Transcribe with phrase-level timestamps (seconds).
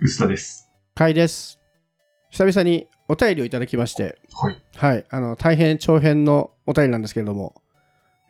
[0.00, 0.70] 薄田です。
[0.94, 1.58] かいです。
[2.30, 4.62] 久々にお便りをいただきまして、はい。
[4.76, 7.60] はい、あの、大変長編のお便りなんですけれども、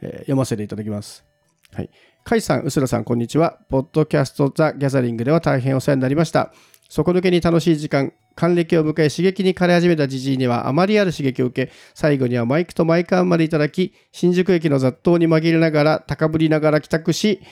[0.01, 1.27] えー読ませていただきます。
[1.75, 1.91] はい。
[2.25, 3.59] かいさん、うすらさん、こんにちは。
[3.69, 6.55] ポッドキャストザ・ギャザリングでは大変お世話になりました。
[6.89, 17.43] 底抜けに楽しい時間、還暦を迎え刺激に枯れ始めたじじいにはあまりある刺激を受け、最後にはマイクとマイカーまでいただき、新宿駅の雑踏に紛れながら、高ぶりながら帰宅し、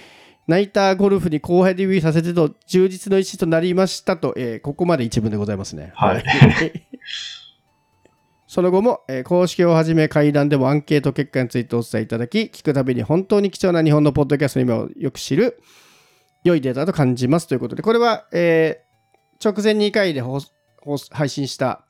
[0.47, 5.93] ナイターゴルフに後輩デビューさせてと充実の一日となりましたと、えーここまで一文でございますね。
[5.95, 6.25] はい
[8.47, 15.61] その後も、えー公式をはじめ会談でもアンケート結果についてお伝えいただき、聞くたびに本当に貴重な日本のポッドキャストの今をよく知る
[16.45, 18.87] 良いデータと感じますということで、これは、えー
[19.45, 20.23] 直前2回で
[21.11, 21.85] 配信した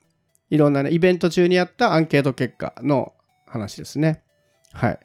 [0.49, 3.13] いろんな、ね、イベント中にあったアンケート結果の
[3.45, 4.21] 話ですね。
[4.73, 4.99] はい。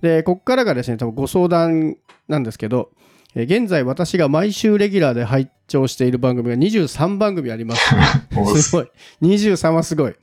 [0.00, 1.96] で、ここからがですね、多分ご相談
[2.28, 2.90] なんですけど、
[3.34, 7.94] えー現在私が毎週レギュラーで拝聴している番組が23番組あります。
[8.36, 8.90] おすごい。
[9.22, 10.14] 23はすごい。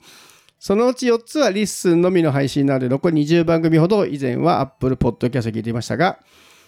[0.58, 6.18] そのうち4つは LISTEN のみの配信なので、残り20番組ほど以前は Apple Podcast を聞いていましたが、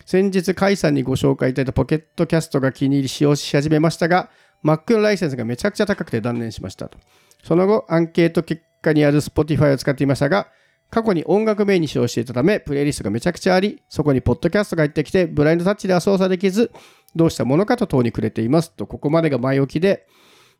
[0.07, 4.31] 先日、カイさんにご紹介いただいた Pocket Casts が気に入り使用し始めましたが、
[4.65, 6.99] Mac のライセンスがめちゃくちゃ高くて断念しましたと。
[7.45, 10.49] その後、アンケート結果にある Spotify を使っていましたが、
[10.91, 16.71] 過去に音楽メインに使用していたため、プレイリストがめちゃくちゃあり、そこにポッドキャストが入ってきて、ブラインドタッチでは操作できず、
[17.15, 20.07] どうしたものかと途方にくれていますと、ここまでが前置きで、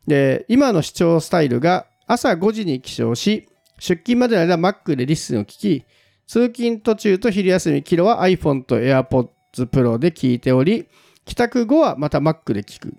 [0.07, 3.47] で、今の視聴スタイルが朝5時に起床し、
[3.79, 5.85] 出勤までの間 Mac で LISTEN を聞き、
[6.27, 9.29] 通勤途中と昼休み、帰路は iPhone と AirPods
[9.67, 10.87] Pro で聞いており、
[11.25, 12.93] 帰宅後はまた Mac で聞く。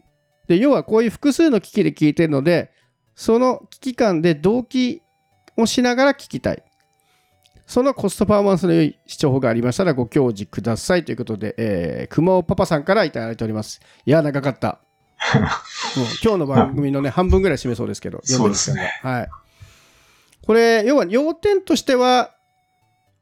[0.48, 2.72] で、要はこういう複数の機器で聞いてるので、
[3.14, 5.02] その機器間で同期
[5.56, 6.62] をしながら聞きたい。
[7.70, 13.80] そのコストパフォーマンスの良い視聴法がありましたらご教示くださいということで、えー、熊尾パパさんからいただいております。
[14.04, 14.80] いや、長かった。
[15.96, 19.30] もう今日の番組のね、半分ぐらい占めそうですけど、そうですねはい。
[20.44, 22.34] これ、要は要点としては、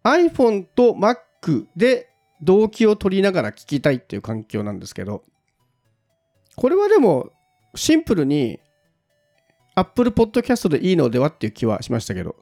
[0.02, 2.08] iPhone と Mac で
[2.40, 5.24] 動機を取りながら聞きたいっていう環境なんですけど、
[6.56, 7.32] これはでも、
[7.74, 8.60] シンプルに
[9.74, 12.34] Apple Podcast でいいのではっていう気はしましたけど、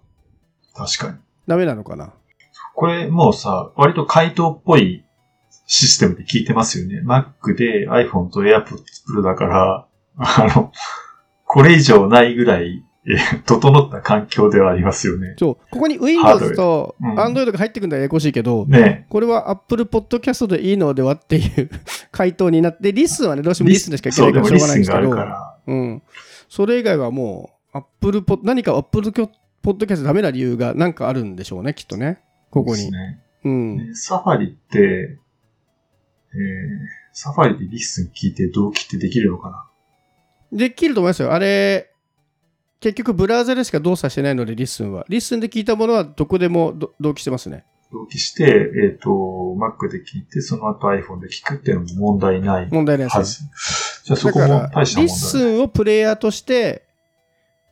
[0.72, 1.25] 確かに。
[1.46, 2.12] ダメなのかな？
[2.74, 5.04] これもうさ、割と回答っぽい
[5.66, 7.00] システムで聞いてますよね。
[7.04, 8.82] Mac で iPhone と AirPods
[9.14, 9.86] Pro だから、
[10.18, 10.72] あの、
[11.44, 13.14] これ以上ないぐらい、え
[13.46, 15.36] 整った環境ではありますよね。
[15.38, 21.70] そう、ここに Windows とうん Android が入ってくるのはややこしいけど、ねこれは Apple Podcast でいいのではっていう
[22.10, 25.56] 回答になって、 LISTEN はね、どうしても LISTEN でしか聞けないからしょうがないんですけど LISTEN があるか、ら。
[25.68, 26.02] うん。
[26.48, 29.12] それ以外はもう、Apple ポ何か Apple
[29.66, 32.20] ポッドキャストダメな理由がなんかあるんでしょうね、きっとね。
[32.50, 32.88] ここに。
[32.92, 33.20] ね。
[33.42, 33.76] うん。
[33.78, 36.38] ね Safari って、えー、
[37.12, 39.66] Safari で LISTEN 聞いて同期ってできるのかな？
[40.56, 41.32] できると思いますよ。
[41.32, 41.90] あれ、
[42.78, 45.04] 結局ブラウザでしか動作してないので、リッスンは。
[45.08, 47.64] リッスンで聞いたものはどこでもど同期してますね。
[47.90, 53.24] 同期して、えっ、と、Mac で聞いて、その後 iPhone で聞くっていうのも問題ない問題ないでは。
[53.24, 53.40] ず。
[54.04, 56.86] じゃあそこもだから、大した問題リッスンをプレイヤーとして、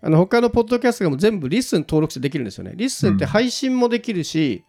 [0.04, 2.72] あの他のポッドキャストがもう全部 LISTEN 登録してできるんですよね。
[2.76, 4.62] LISTEN って配信もできるし、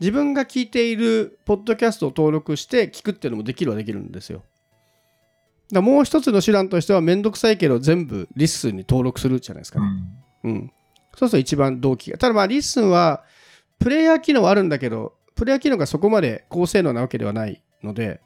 [0.00, 4.42] 自分が聞いているポッドキャストを登録して聞くっていうのもできるはできるんですよ。
[5.70, 9.86] だもう一つの手段としてはめんどくさいけど全部 LISTENに登録するじゃないですかね。
[10.44, 10.72] うんうん。
[11.14, 12.16] そうすると一番動機が。
[12.16, 13.22] ただまあ LISTENは
[13.78, 18.22] プレイヤー機能はあるんだけど、プレイヤー機能がそこまで高性能なわけではないので、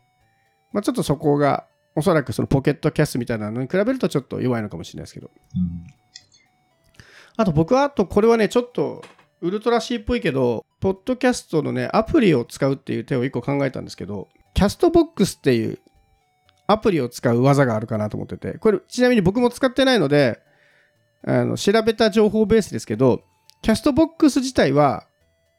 [0.72, 1.66] まあちょっとそこが
[1.96, 5.32] おそらくその Pocket Casts みたいなのに比べるとちょっと弱いのかもしれないですけど。
[5.56, 6.03] うん
[7.36, 9.02] あと僕はあとこれはね、ちょっと
[9.40, 15.78] ウルトラ C っぽいけど、ポッドキャストのね、アプリを使うっていう手を一個考えたんですけど、キャストボックスっていう
[16.66, 20.40] アプリを使う技があるかなと思ってて、これちなみに僕も使ってないので、
[21.26, 23.22] あの調べた情報ベースですけど、
[23.62, 25.06] キャストボックス自体は、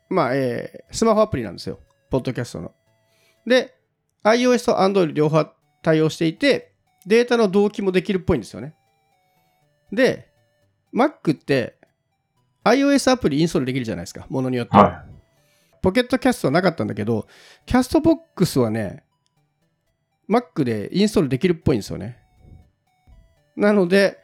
[0.10, 1.80] まあ、えースマホアプリなんですよ。
[2.10, 2.72] ポッドキャストの。
[3.46, 3.76] で、
[4.24, 5.48] iOS と Android 両方
[5.82, 6.72] 対応していて、
[7.06, 8.76] データの同期もできるっぽいんですよね。
[9.92, 10.30] で、
[10.96, 11.76] Mac って
[12.64, 14.26] iOS アプリインストールできるじゃないですか。
[14.30, 14.84] ものによっては。
[14.84, 15.06] は
[15.82, 17.28] ポケットキャストはなかったんだけど、
[17.68, 19.04] キャストボックスはね、
[20.28, 22.18] Mac でインストールできるっぽいんですよね。
[23.56, 24.18] なので、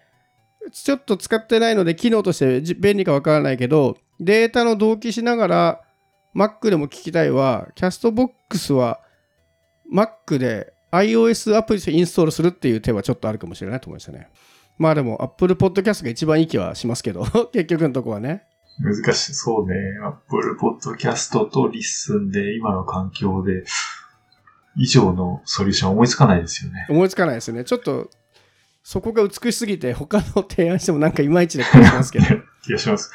[0.71, 5.81] ちょっと使ってないので、機能としてじ便利かわからないけど、データの同期しながら、
[6.35, 9.01] Mac でも聞きたいは、キャストボックスは
[9.93, 14.29] Mac で iOS アプリでインストールするっていう手はちょっとあるかもしれないと思いましたね。
[14.81, 17.23] まあでも、Apple Podcast が一番いい気はしますけど、
[17.53, 18.47] 結局のとこはね。
[18.79, 19.33] 難しい。
[19.35, 19.75] そうね。
[20.03, 23.63] Apple Podcast と LISTEN で今の環境で
[24.75, 26.87] 以上のソリューション思いつかないですよね。
[26.89, 27.63] 思いつかないですよね。
[27.63, 28.09] ちょっと、
[28.81, 32.25] そこが美しすぎて他の提案してもなんかいまいちな気がしますけど。
[32.65, 33.11] 気がします。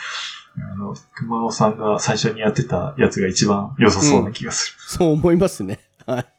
[0.57, 4.75] あの、熊尾さんが最初にやってたやつが一番良さそうな気がする。
[4.79, 5.81] そう思いますね。
[6.07, 6.36] はい。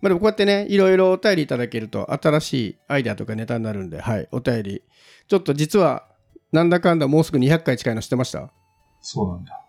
[0.00, 4.82] まあでもこうやってね、いろいろお便りいただけると新しいアイデアとかネタになるんで、はい、お便り。
[5.26, 6.06] ちょっと実は、
[6.52, 8.50] なんだかんだもうすぐ200回近いの知ってました？
[9.00, 9.60] そうなんだ。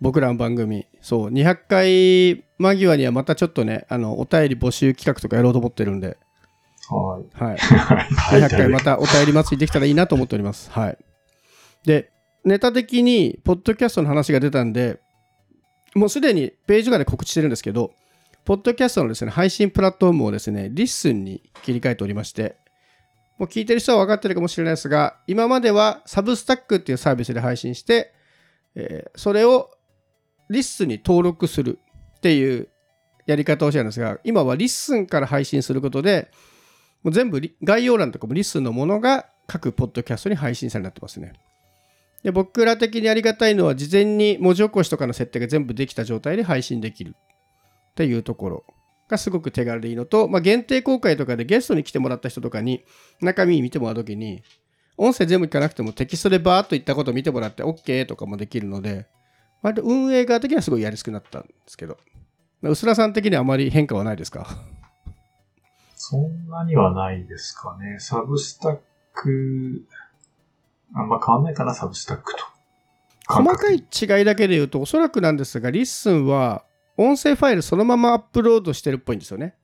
[0.00, 0.86] 僕らの番組。
[1.00, 6.16] そう、200回間際にはまたちょっとね、あの、お便り募集企画とかやろうと思ってるんで、
[6.88, 7.44] はい。
[7.44, 7.56] はい。
[7.58, 8.40] はい。
[8.42, 10.70] 200回またお便り祭りできたらいいなと思っております。
[10.70, 10.98] はい。
[11.84, 12.10] で、
[12.44, 14.98] ネタ的に、ポッドキャストの話が出たんで、
[15.94, 17.92] もうすでにページとかで告知してるんですけど、
[18.44, 22.56] ポッドキャストのですね、配信プラットフォームをですね、 LISTEN に切り替えておりまして、
[23.38, 28.12] もう聞いてる人は分かってるかもしれないですが、今までは Substack っていうサービスで配信して、
[28.74, 29.70] えーそれを
[30.50, 31.78] LISTENに登録する
[32.18, 32.68] っていう
[33.26, 36.30] やり方をしてたんですが、今は LISTENから配信することで、
[37.02, 41.32] もう全部概要欄とかも LISTENのものが各ポッドキャストに配信されてますね。
[42.22, 47.16] で僕ら的にありがたいのは事前に文字起こしとかの設定が全部できた状態で配信できる
[47.92, 48.64] っていうところ
[49.08, 52.84] がすごく手軽でいいのと、まあ、限定公開とかでゲストに来てもらった人とかに
[53.20, 54.42] 中身見てもらうときに
[54.96, 59.06] 音声全部聞かなくてもテキストでバーっといったことを見てもらって OK とかもできるので
[59.62, 61.98] 割と運営側的にはすごいやりやすくなったんですけど
[62.62, 64.46] 薄田さん的にはあまり変化はないですか？
[65.96, 67.98] そんなにはないですかね。
[68.00, 68.78] サブスタッ
[69.12, 69.84] ク、
[70.94, 72.44] あんま変わんないかな、サブスタックと。
[73.26, 76.64] 細かい違いだけで言うとおそらくなんですが LISTENは
[76.96, 79.54] 音声ファイルそのままアップロードしてるっぽいんですよね。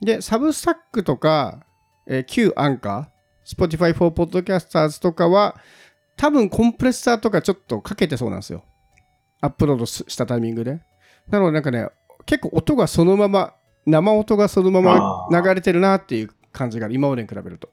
[0.00, 1.64] でサブスタックとか、
[2.06, 5.56] えー、旧アンカー Spotify for Podcasters とかは
[6.16, 8.64] 多分コンプレッサーとかちょっとかけてそうなんですよ。
[9.40, 10.80] アップロードししたタイミングで。
[11.28, 11.88] なのでなんかね
[12.26, 13.54] 結構音がそのまま
[13.86, 17.70] 生音がそのまま流れてるなっていう感じが今までに比べると。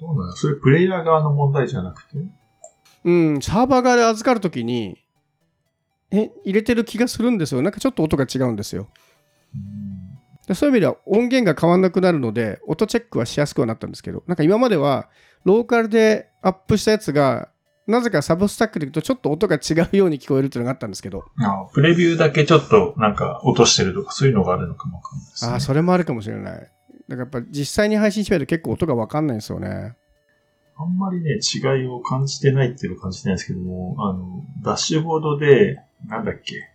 [0.00, 0.36] そうなんだ。
[0.36, 2.18] それプレイヤー側の問題じゃなくて？
[3.04, 5.03] うん、サーバー側で預かるときに、え、
[6.44, 7.62] 入れてる気がするんですよ。
[7.62, 8.88] なんかちょっと音が違うんですよ。
[9.54, 10.04] うん
[10.46, 15.08] でそういう意味では音源が変わんなくなるので、音チェックはしやすくはなったんですけど、なんか今までは、
[15.44, 17.48] ローカルでアップしたやつが、
[17.86, 25.52] なぜかサブスタックでいくとちょっと音が違うように聞こえるっていうのがあったんですけど、あプレビューだけちょっとなんか落としてるとかそういうのがあるのかもわかんないですね。
[25.52, 26.54] ああ、それもあるかもしれない。
[26.54, 26.70] だか
[27.08, 29.96] らやっぱ実際に配信してみると結構音がわかんないんですよね。
[30.76, 35.78] あんまりね、違いを感じてないっていうのを感じてないんですけども、あの、ダッシュボードで、
[36.08, 36.68] なんだっけ、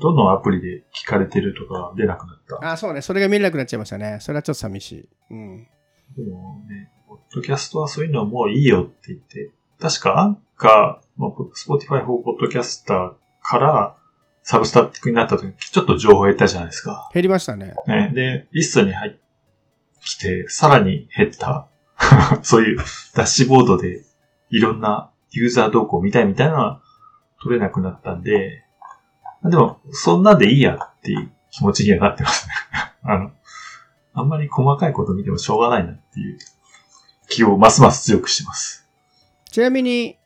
[0.00, 2.56] どのアプリで聞かれてるとか出なくなった？
[2.66, 3.02] ああ、そうね。
[3.02, 4.18] それが見れなくなっちゃいましたね。
[4.20, 5.08] それはちょっと寂しい。
[5.30, 5.68] うん。
[6.16, 13.96] でもね、ポッドキャストはそういうのはもういいよって言って、確かアンカー、まあ、Spotify for Podcaster から
[14.42, 17.10] サブスタックになった時にちょっと情報減ったじゃないですか。
[17.14, 17.74] 減りましたね。
[17.86, 19.18] ね、で、リストに入って
[20.02, 21.68] きて、さらに減った。
[22.42, 22.78] そういう
[23.14, 24.02] ダッシュボードで
[24.48, 26.82] いろんなユーザー動向を見たいみたいな
[27.42, 28.64] 取れなくなったんで、
[29.44, 32.54] でも、そんなんでいいやっていう気持ちにはなってますね。
[33.02, 33.32] あの、
[34.12, 36.38] あんまり細かいこと見てもしょうがないなっていう
[37.28, 38.86] 気をますます強くしてます。
[39.50, 40.18] ちなみに、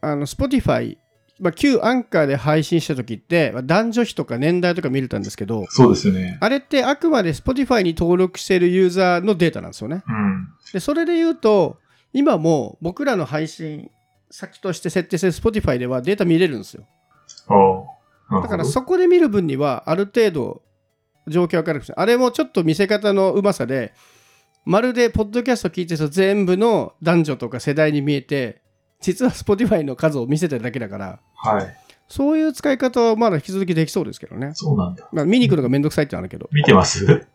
[0.00, 0.98] あの、Spotify、
[1.40, 6.38] まあ、旧アンカーで配信した時って、まあ男女比とか年代とか見れたんですけど、そうですよね。
[6.40, 10.02] あれってあくまで Spotify に登録しているユーザーのデータなんですよね。
[10.06, 10.48] うん。
[10.72, 11.78] で、それで言うと、
[12.12, 13.90] 今も僕らの配信
[14.30, 16.86] 先として設定してる Spotify ではデータ見れるんですよ。
[18.30, 20.62] だからそこで見る分にはある程度
[21.26, 23.94] 状況わかるあれもちょっと見せ方のうまさで、
[24.64, 28.62] まるでポッドキャスト聞いてる人全部の男女とか世代に見えて、
[29.00, 31.76] 実は Spotify の数を見せてるだけだから、はい。
[32.08, 34.52] そういう使い方はまだ引き続きできそうですけどね。
[34.54, 35.08] そうなんだ。
[35.12, 37.26] まあ、見に行くのがめんどくさいってのはあるけど、見てます？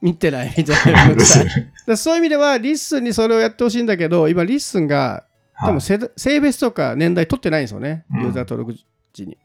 [0.00, 0.78] 見てない、見てな
[1.10, 5.24] い、そういう意味では、 LISTENにそれをやってほしいんだけど、今、 LISTENが
[5.60, 8.74] 多分性別とか年代取ってないんですよね、うんユーザー登録
[9.12, 9.36] 時に。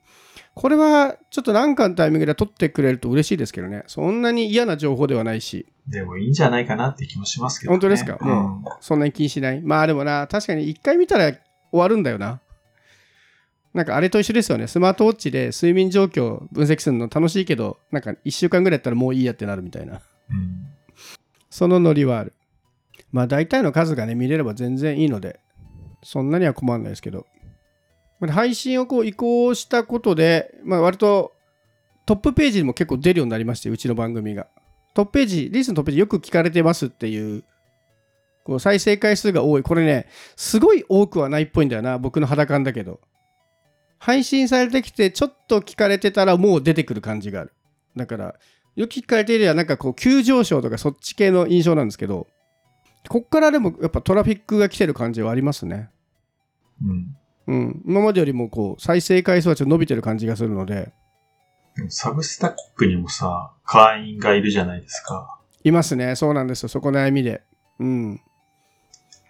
[0.56, 7.74] これはちょっと何かのタイミングで取ってくれると嬉しいですけどね、そんなに嫌な情報ではないし、でもいいんじゃないかなって気もしますけどね。
[7.74, 8.18] 本当ですか？
[8.24, 9.62] もうんそんなに気にしない？
[9.62, 11.42] まあでもな、確かに一回見たら終
[11.72, 12.40] わるんだよな。
[13.74, 14.68] なんかあれと一緒ですよね。
[14.68, 20.02] スマートウォッチで睡眠状況分析するの楽しいけど、なんか1週間ぐらいやったらもういいやってなるみたいな。
[20.30, 20.68] うん
[21.50, 22.34] そのノリはある。
[23.12, 25.40] まあ大体の数がね、見れれば全然いいので、
[26.04, 27.26] そんなには困らないですけど。
[28.30, 31.34] 配信をこう移行したことで、まあ割と
[32.06, 34.48] トップページにも結構出るようになりまして、うちの番組が。
[34.94, 37.44] トップページ、リースのトップページよく聞かれてますっていう、
[38.44, 39.64] こう再生回数が多い。
[39.64, 43.00] これね、すごい多くはないっぽいんだよな、僕の肌感だけど。
[44.00, 47.54] 配信されてきて、ちょっと聞かれてたらもう出てくる感じがある。
[47.96, 48.36] だから、
[48.76, 52.28] よく聞かれていれば、なんかこう、急上昇とかそっち系の印象なんですけど、
[53.10, 55.90] こっからでもやっぱトラフィックが来てる感じはありますね。
[56.82, 57.18] うん。
[57.48, 57.82] うん。
[57.86, 60.94] 今までよりもこう、再生回数はちょっと伸びてる感じがするので、
[61.90, 65.40] サブスタックにもさ、会員がいるじゃないですか。
[65.64, 66.16] いますね。
[66.16, 66.70] そうなんですよ。
[66.70, 67.42] そこ悩みで。
[67.80, 68.22] うん。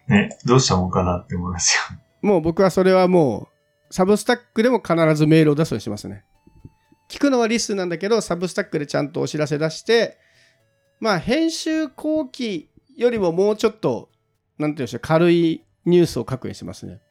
[0.08, 1.98] ね、どうしたもんかなって思いますよ。
[2.22, 3.48] もう僕はそれはも
[3.89, 6.24] う、サブスタックでも必ずメールを出すようにしますね。
[7.10, 10.18] 聞くのはリスンなんだけど、サブスタックでちゃんとお知らせ出して、
[11.00, 14.10] まあ、編集後期よりももうちょっと、
[14.58, 17.02] なんていうんでしょう、軽いニュースを書くようにしますね。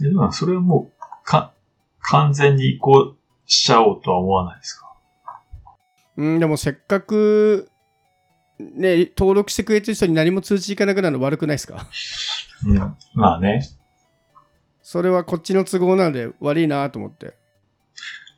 [0.00, 1.52] でもそれはもう、か、
[2.00, 3.16] 完全に移行
[3.46, 4.92] しちゃおうとは思わないですか？
[6.16, 7.70] うん、でもせっかく、
[8.58, 11.86] ね、登録してくれてる人に何も通知いかなくなるの悪くないですか？
[12.66, 12.96] うん。
[13.14, 13.68] まあね。
[14.82, 17.34] それはこっちの都合なので悪いなと思って。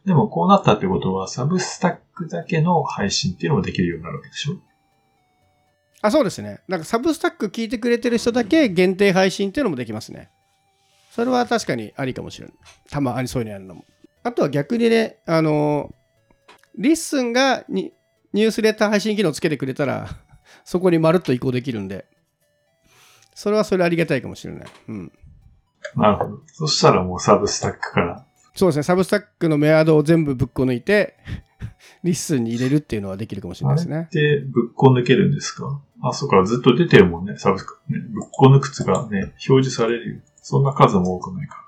[0.05, 4.55] でもこうなったってことは、サブスタックだけの配信っていうのもできるようになるわけでしょ？
[6.03, 6.61] あ、そうですね。
[6.69, 10.31] なんかサブスタック聞いてくれてる人だけ限定配信っていうのもできますね。
[11.11, 12.57] それは確かにありかもしれない。
[12.91, 13.85] たまにそういうのやるのも。
[14.23, 15.95] あとは逆にね、あの
[16.77, 17.93] LISTEN がに
[18.33, 20.09] ニュースレター配信機能つけてくれたら、
[20.65, 22.07] そこにまるっと移行できるんで、
[23.35, 24.69] それはそれありがたいかもしれない。
[24.89, 25.13] うん。
[25.97, 26.43] なるほど。
[26.47, 28.27] そしたらもうサブスタックから。
[28.55, 28.83] そうですね。
[28.83, 31.17] サブスタックのメアドを全部ぶっこ抜いて、
[32.03, 34.09] リッスンに入れるっていうのはできるかもしれないですね。
[34.13, 35.81] で、ぶっこ抜けるんですか？
[36.03, 37.79] あ、そうか、ずっと出てるもんね、サブスク。
[37.89, 40.21] ね、ぶっこ抜くやつがね、表示されるよ。
[40.37, 41.67] そんな数も多くないか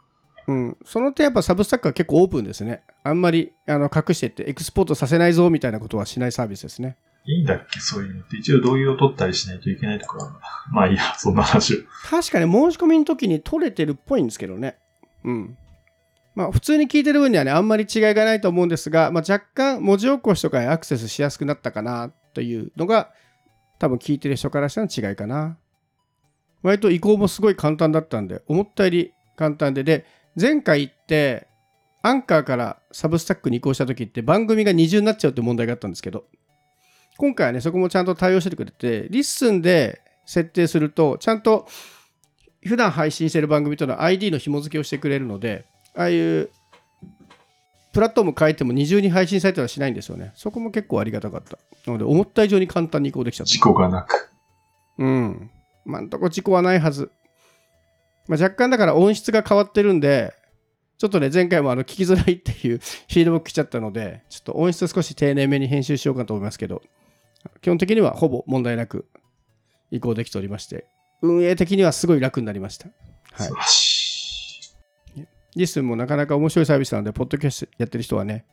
[0.49, 2.83] うん、その点やっぱサブスタックは結構オープンですね。
[3.05, 6.97] あんまりあの隠してってエクスポートさせないぞみたいなことはしないサービスですね。
[7.27, 7.33] ら。
[7.33, 8.39] いいんだっけ、そういうのって。
[8.39, 10.41] 一応同意を取ったりしないといけないところなんだ。
[10.73, 11.77] まあいいや、そんな話を。
[12.11, 14.77] 確かに申し込みの時に取れてるっぽいんですけどね。
[15.23, 15.57] うん。
[16.35, 23.13] まあ普通に聞いてる分にはね、あんまり違いがないと思うんですが、まあ、若干文字起こしとかにアクセスしやすくなったかなというのが
[23.79, 25.59] 多分聞いてる人からしたら違いかな。
[26.63, 30.07] 割と移行もすごい簡単だったんで、思ったより簡単で、で、
[30.41, 31.49] 前回行って、
[32.03, 36.25] アンカーからサブスタックに移行した時って番組が二重になっちゃうって問題があったんですけど、
[37.19, 41.67] 今回はね、そこもちゃんと対応してくれて、 LISTEN で設定すると、ちゃんと
[42.65, 46.51] 普段配信してる番組との ID の紐付けをしてくれるので、ああいう
[47.93, 50.33] プラットフォーム変えても二重に配信されたりはしないんですよね。
[50.35, 51.59] そこも結構ありがたかった。
[51.87, 53.53] なので、思った以上に簡単に移行できちゃった。
[53.53, 54.31] 事故がなく。
[54.99, 55.51] うん。
[55.85, 57.11] まあ、今んとこ事故はないはず。
[58.29, 60.33] まあ、若干だから音質が変わってるんで、
[60.97, 66.81] ちょっとね、前回もあの聞きづらいっていうフィードバック来ちゃったので、ちょっと音質少し丁寧めに編集しようかと思いますけど、
[67.61, 69.07] 基本的にはほぼ問題なく
[69.91, 70.87] 移行できておりまして、
[71.21, 72.89] 運営的にはすごい楽になりました。
[73.33, 73.51] はい。
[75.57, 78.45] リスンもなかなか面白いサービスなので、ポッドキャストやってる人はね、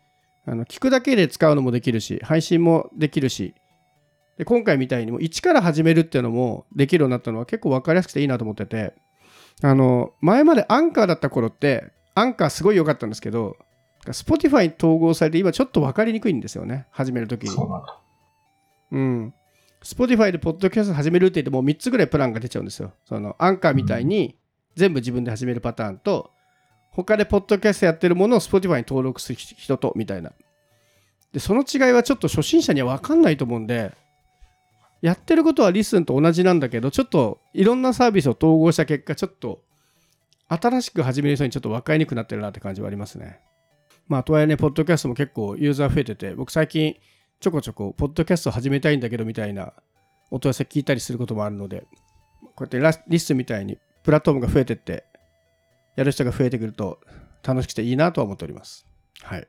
[0.45, 3.53] あの聞くだけで使うのもできるし、配信もできるし、
[4.37, 8.93] で今回みたいにもう一から始めるっていうのもできるようになったのは結構分かりやすくていいなと思ってて、
[9.61, 13.57] あの、前までアンカーだった頃って、アンカーすごい良かったんですけど、
[14.05, 17.49] Spotify に統合されて今ちょっと分かりにくいんですよね、始めるときに。
[17.49, 17.99] そうなんだ。
[18.91, 19.33] うん。
[19.83, 22.93] Spotify でポッドキャスト始めるって言ってもう3つぐらいプランが出ちゃうんですよ。
[23.05, 24.37] そのアンカーみたいに
[24.75, 26.31] 全部自分で始めるパターンと、
[27.03, 30.31] 他でポッドキャストやってるものを Spotify に登録する人とみたいな。
[31.31, 33.93] で、その違いはちょっと初心者には分かんないと思うんで、
[35.01, 39.61] やってることはリスンと同じなんだけど、ちょっといろんなサービスを統合した結果、ちょっと
[40.49, 43.39] 新しく始める人にちょっと分かりにくくなってるなって感じはありますね。
[44.07, 46.95] まあ、とはいえね、ポッドキャストも結構ユーザー増えてて、僕最近
[47.39, 49.73] ちょこちょこ、ポッドキャスト始めたいんだけどみたいな
[50.31, 51.85] お問い合わせ聞いたりすることもあるので、
[52.55, 55.05] こうやってリストみたいにプラットフォームが増えてって、
[55.95, 56.99] やる人が増えてくると
[57.43, 58.85] 楽しくていいなとは思っております。
[59.21, 59.47] はい。